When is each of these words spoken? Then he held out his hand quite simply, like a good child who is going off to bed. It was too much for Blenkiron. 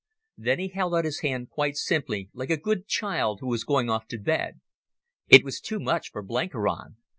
Then 0.35 0.57
he 0.57 0.69
held 0.69 0.95
out 0.95 1.05
his 1.05 1.19
hand 1.19 1.51
quite 1.51 1.77
simply, 1.77 2.31
like 2.33 2.49
a 2.49 2.57
good 2.57 2.87
child 2.87 3.39
who 3.39 3.53
is 3.53 3.63
going 3.63 3.87
off 3.87 4.07
to 4.07 4.17
bed. 4.17 4.59
It 5.27 5.43
was 5.43 5.61
too 5.61 5.79
much 5.79 6.09
for 6.09 6.23
Blenkiron. 6.23 6.97